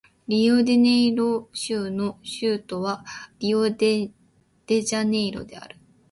[0.27, 3.05] リオデジャネイロ州の州都は
[3.37, 5.77] リオデジャネイロである